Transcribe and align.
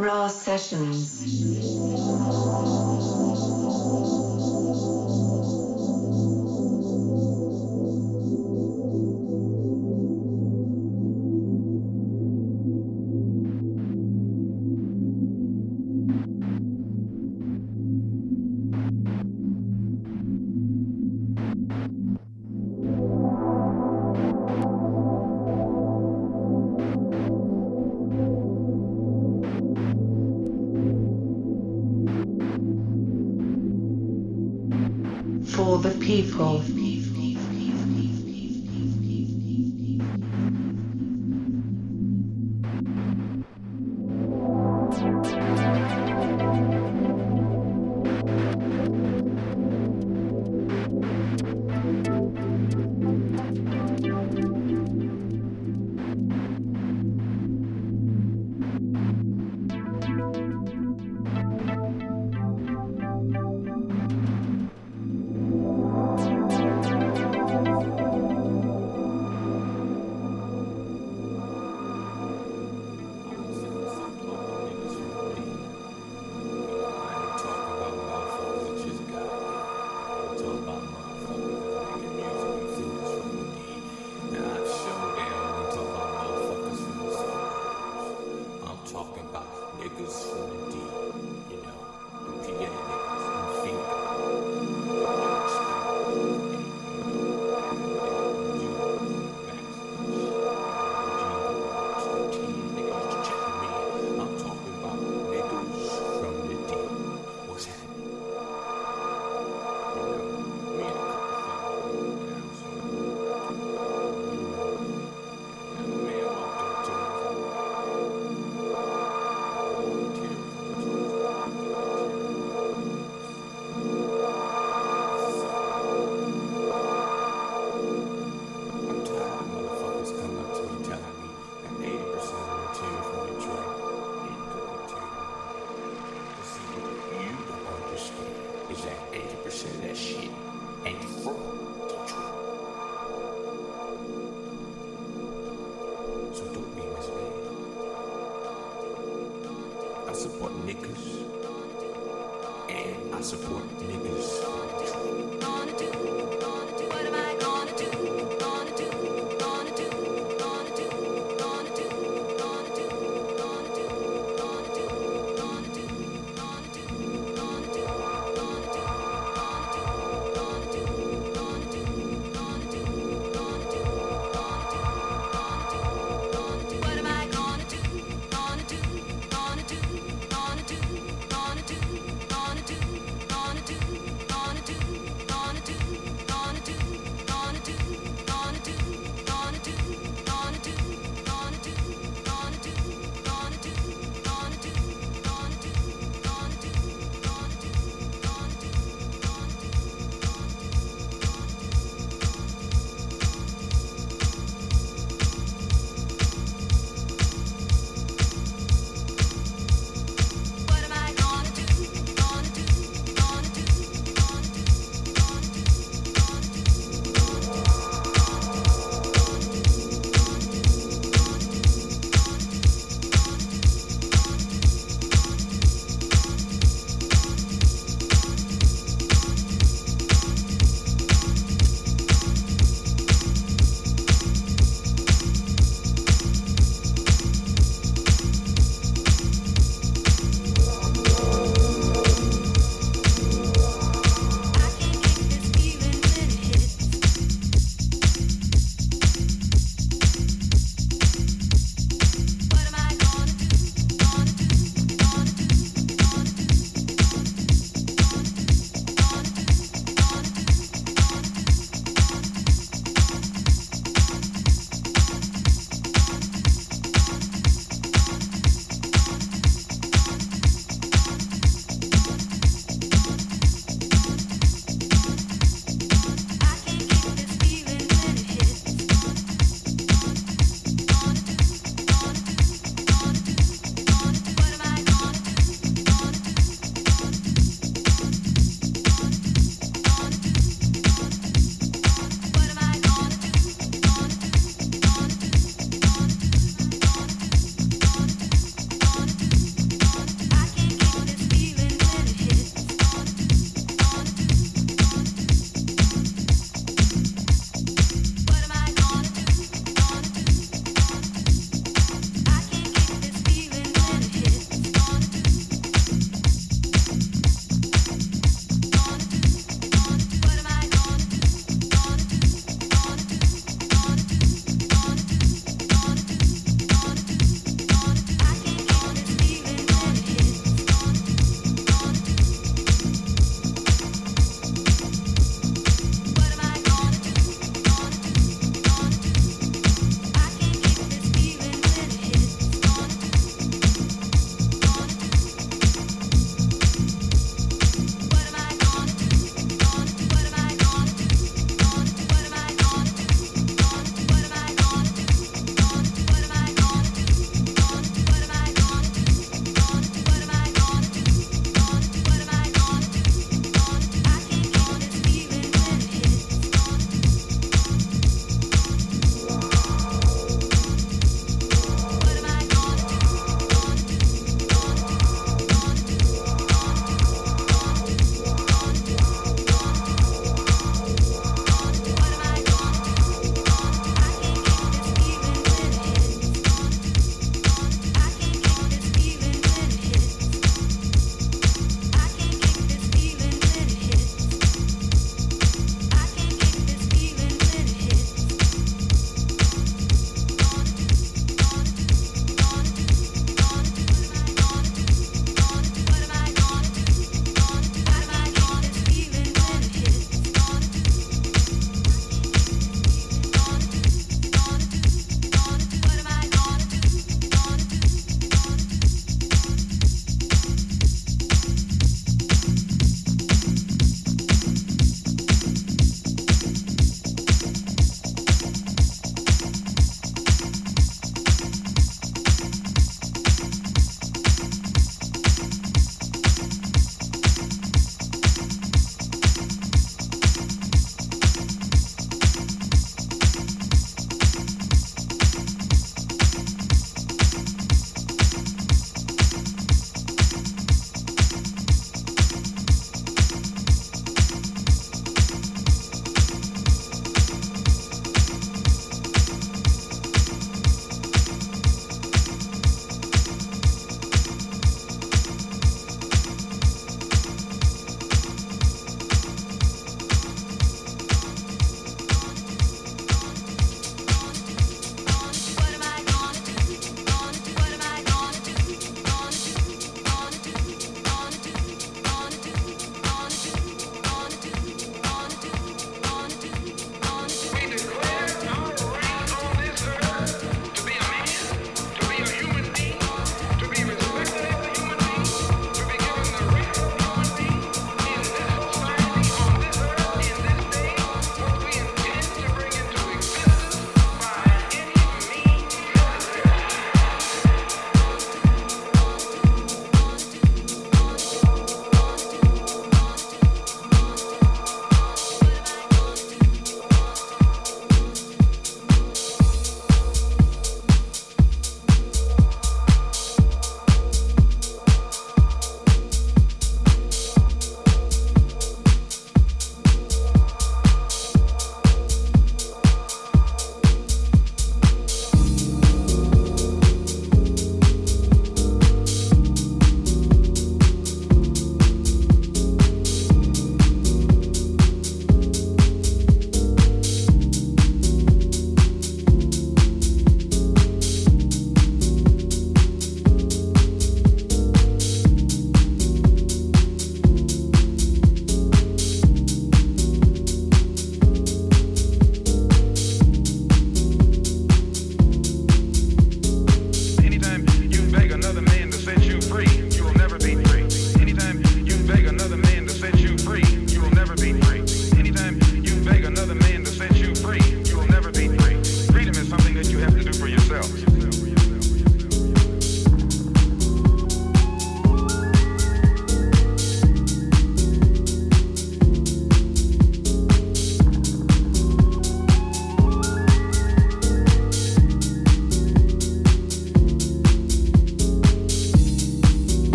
Raw 0.00 0.28
Sessions. 0.28 1.26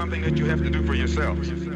Something 0.00 0.22
that 0.22 0.38
you 0.38 0.46
have 0.46 0.62
to 0.62 0.70
do 0.70 0.82
for 0.86 0.94
yourself. 0.94 1.69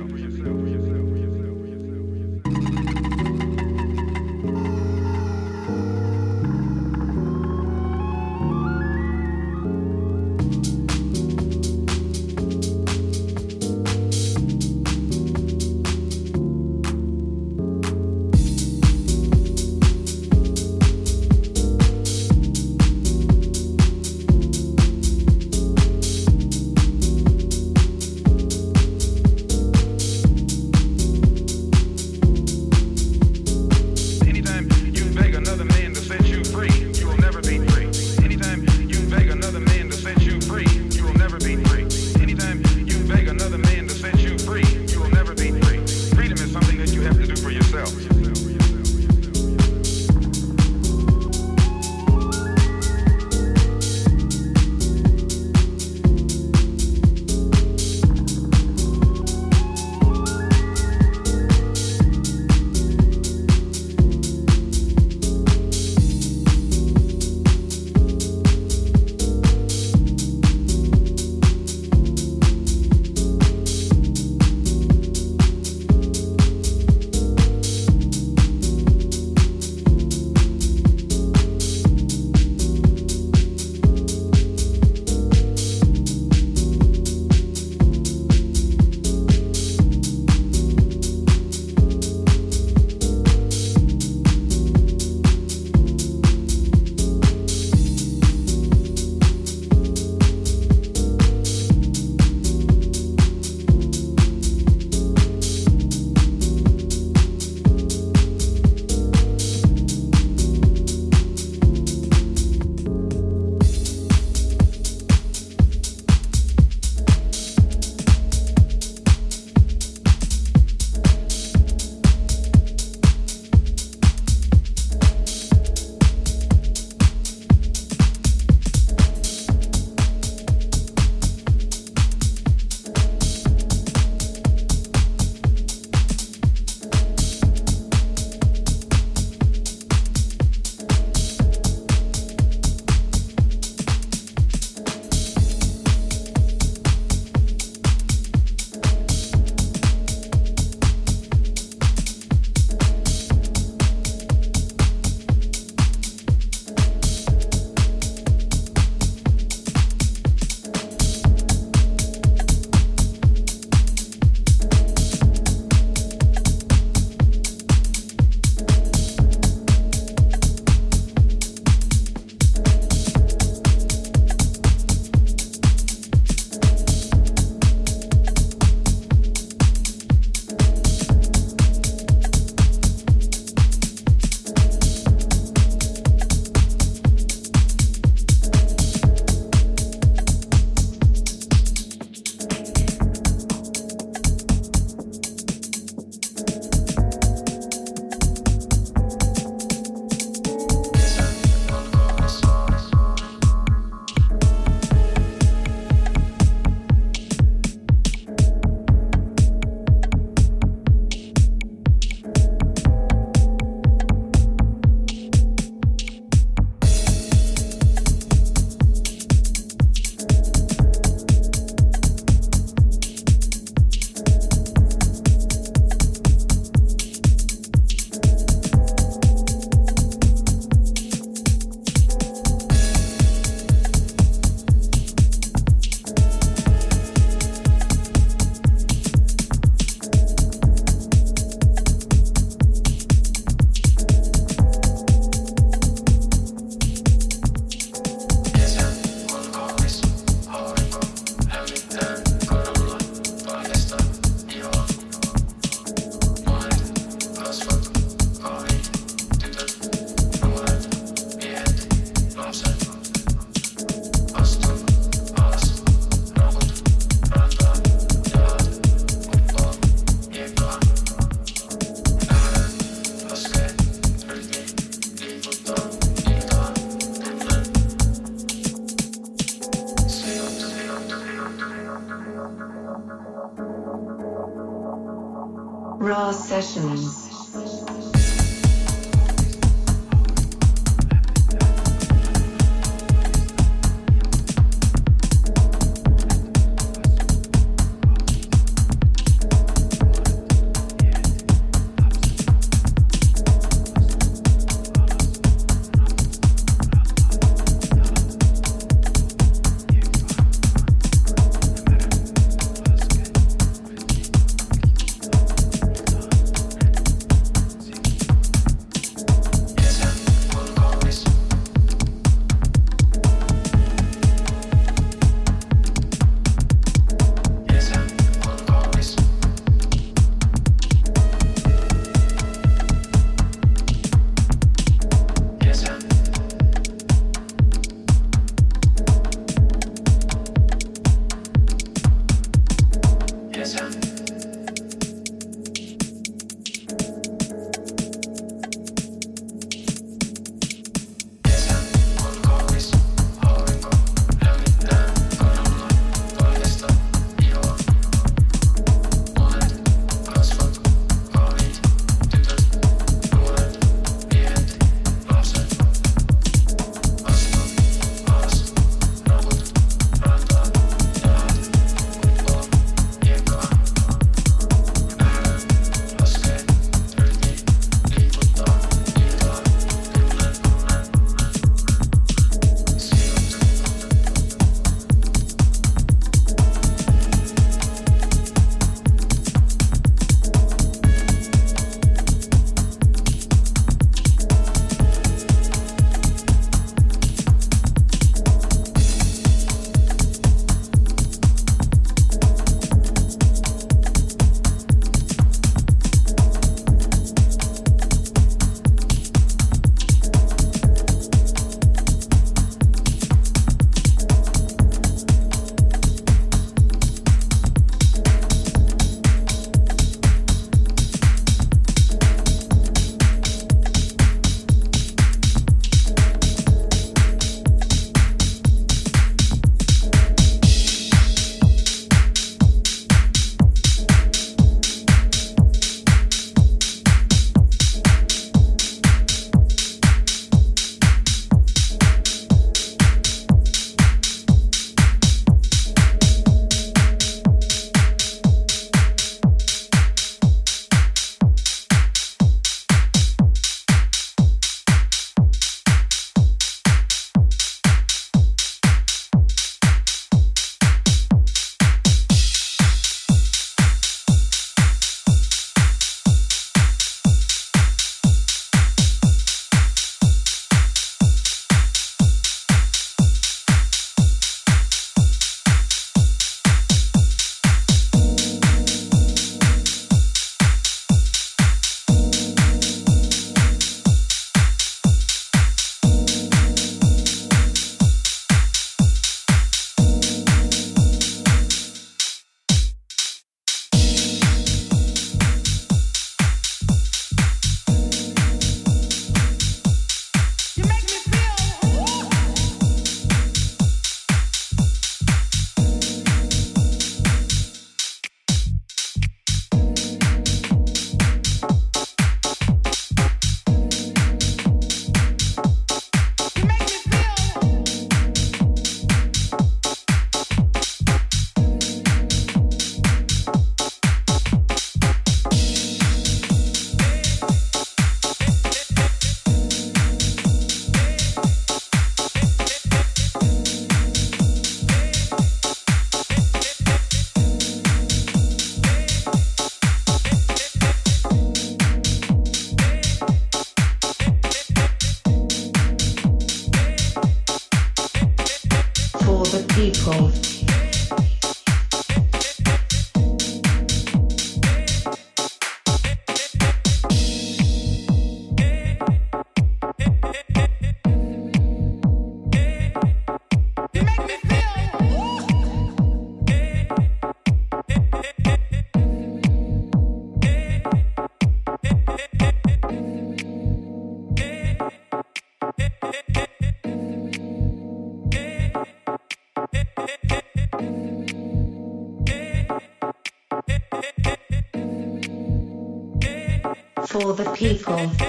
The 587.34 587.50
people. 587.52 588.24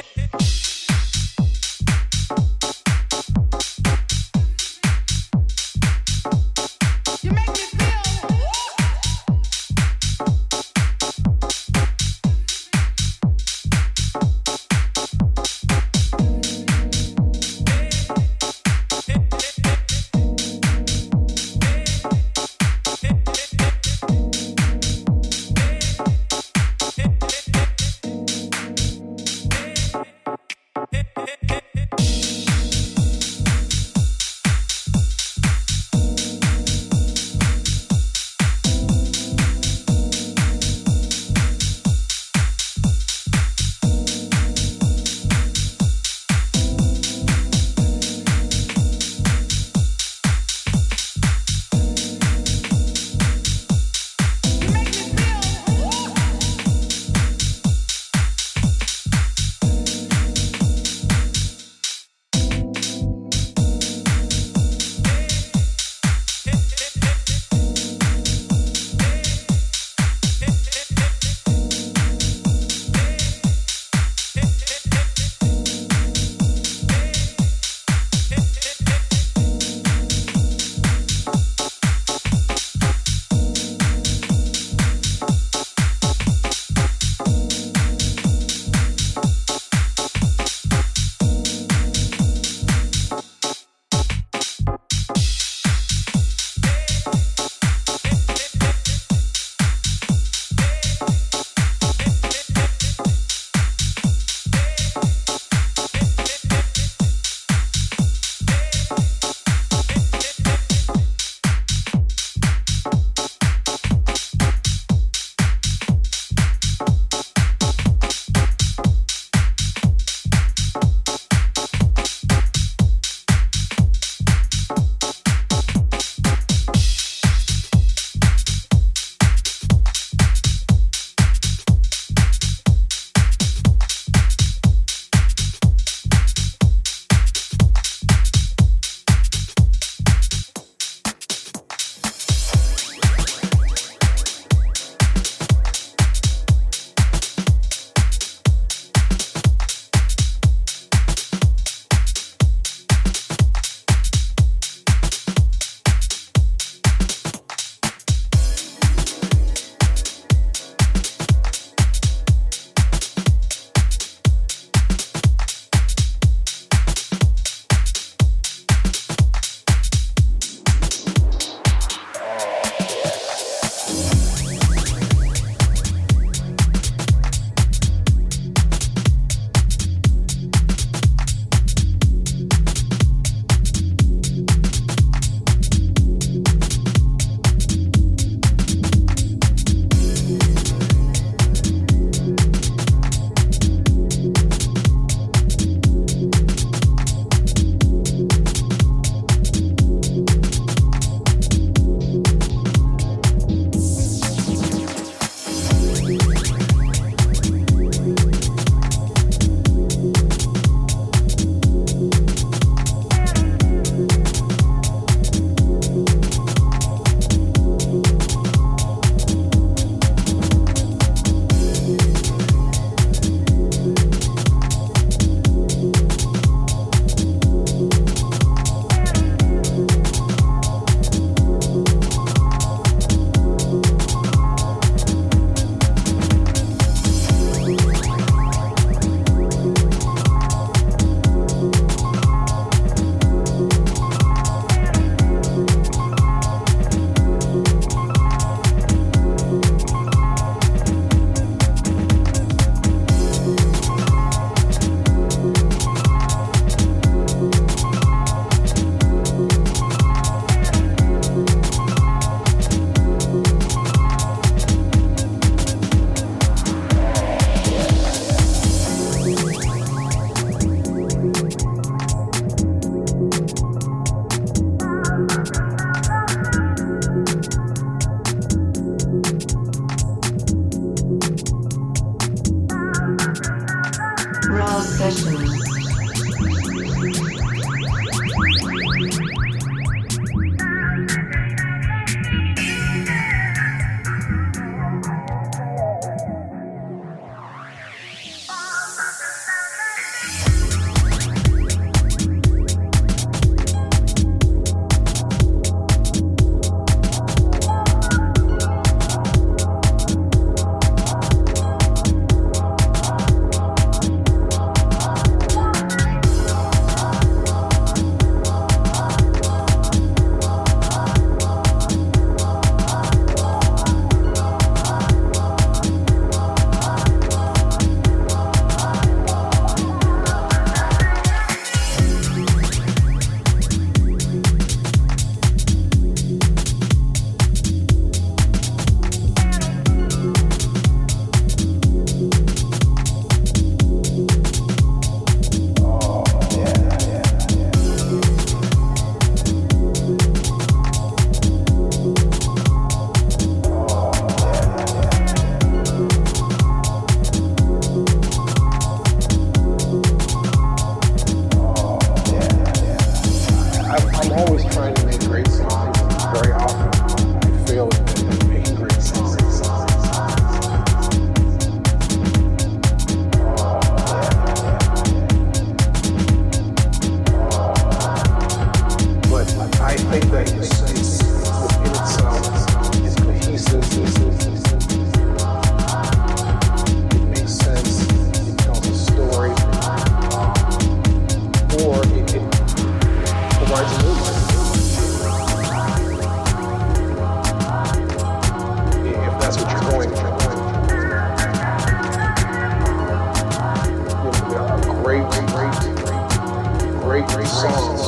great 407.35 407.47
songs 407.47 408.01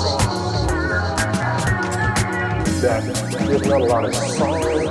that 2.82 3.04
there's 3.46 3.66
not 3.68 3.82
a 3.82 3.84
lot 3.84 4.06
of 4.06 4.16
song 4.16 4.62
to 4.62 4.70
it, 4.70 4.86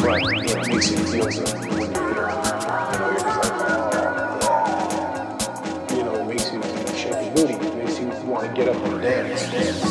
but 0.00 0.20
it 0.32 0.68
makes 0.68 0.90
you 0.90 0.96
feel 0.96 1.26
good. 1.26 1.48
when 1.60 1.78
you 1.78 1.86
hear 1.86 2.26
it. 2.26 2.34
You 2.90 2.98
know, 2.98 3.06
you're 3.06 3.20
just 3.20 3.38
like, 3.38 3.54
oh, 3.54 3.90
yeah. 5.90 5.96
You 5.96 6.02
know, 6.02 6.14
it 6.16 6.26
makes 6.26 6.46
you, 6.50 6.58
you 6.58 6.86
shake 6.98 7.20
your 7.22 7.34
booty. 7.36 7.54
It 7.54 7.74
makes 7.76 8.00
you 8.00 8.06
want 8.28 8.48
to 8.48 8.52
get 8.52 8.68
up 8.68 8.82
and 8.84 9.00
dance. 9.00 9.42
dance. 9.52 9.85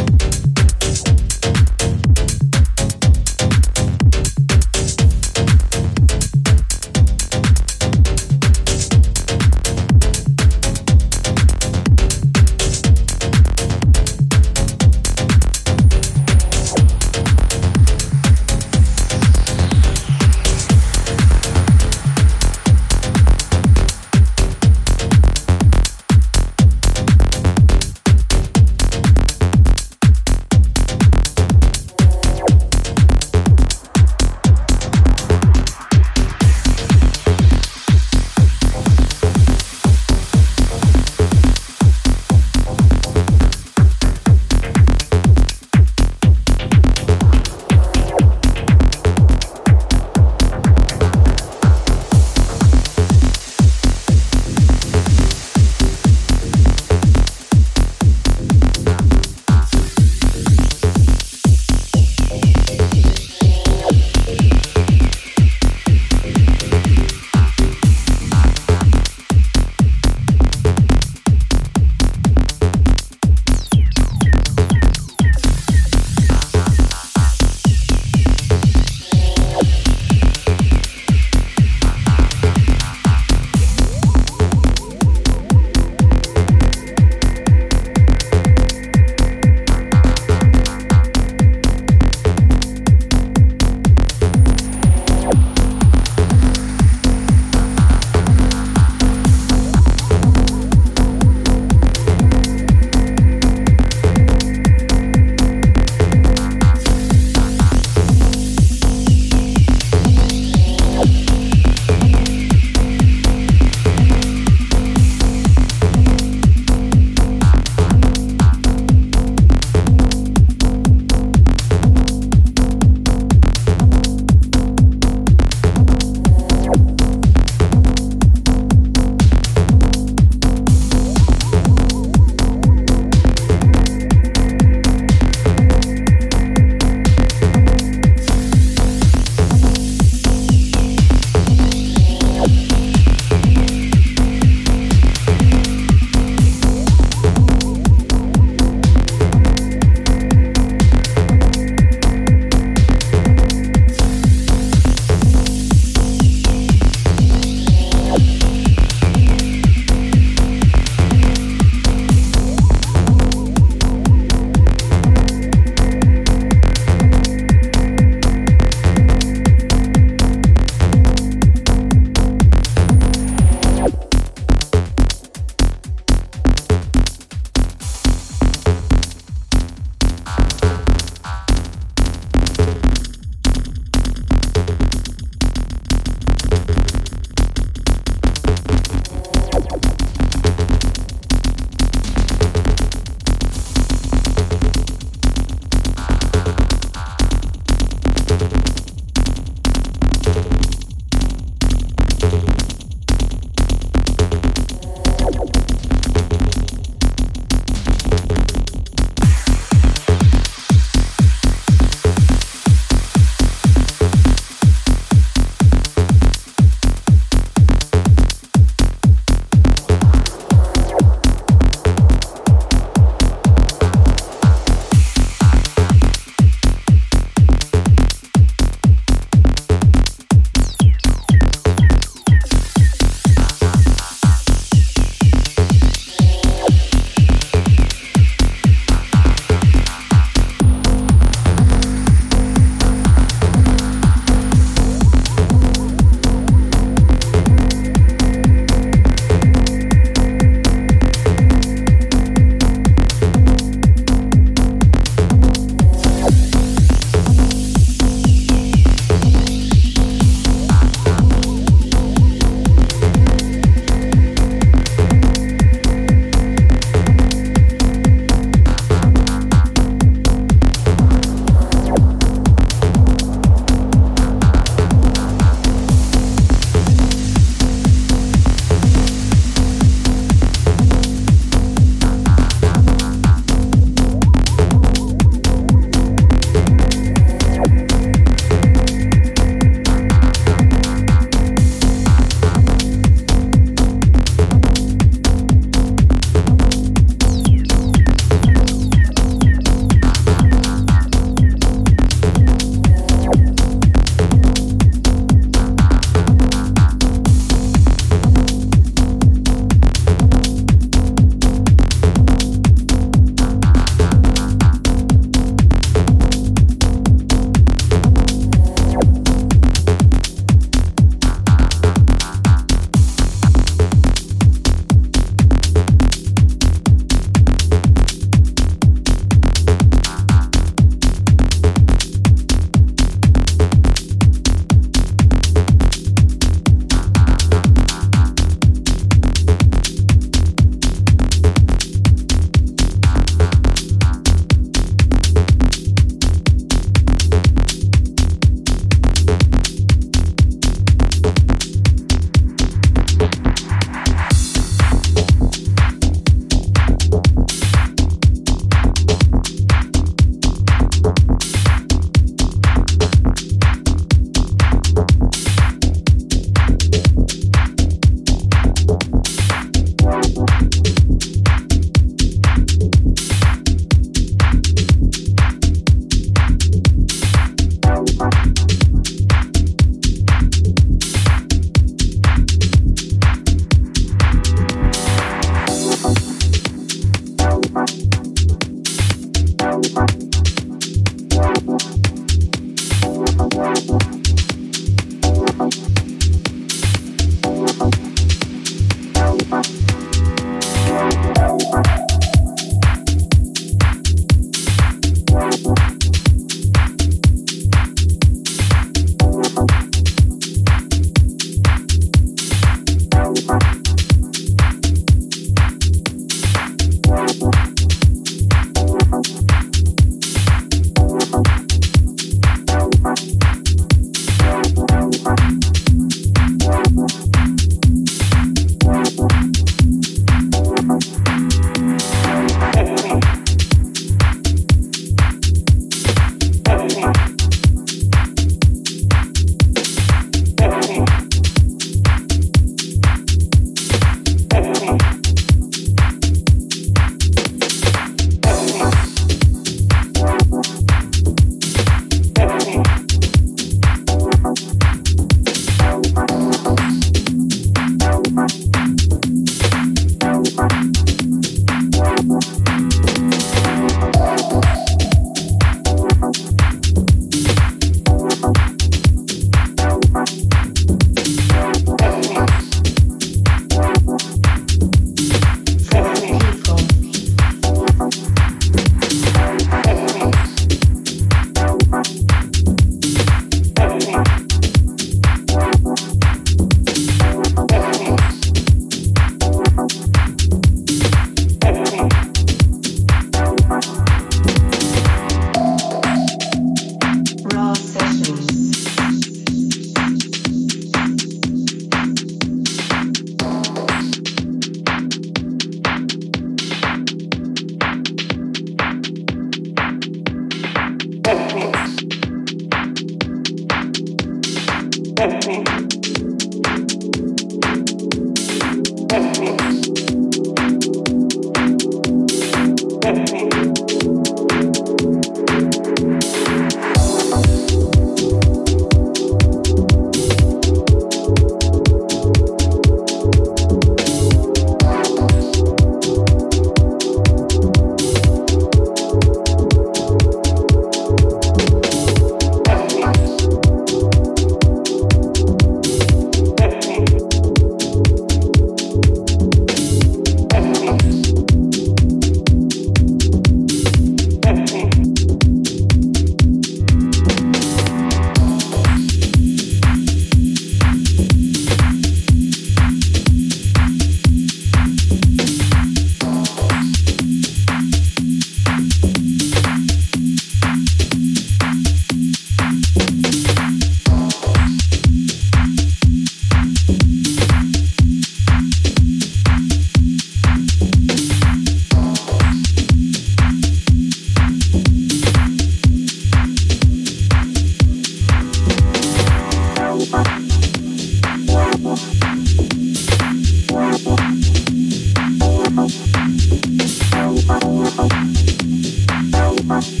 Bye. 599.71 600.00